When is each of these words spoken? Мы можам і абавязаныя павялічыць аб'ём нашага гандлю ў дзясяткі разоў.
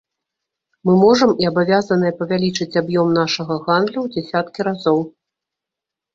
Мы 0.89 0.93
можам 1.03 1.33
і 1.43 1.49
абавязаныя 1.51 2.13
павялічыць 2.21 2.77
аб'ём 2.81 3.07
нашага 3.19 3.53
гандлю 3.69 3.95
ў 4.01 4.07
дзясяткі 4.19 4.59
разоў. 4.71 4.99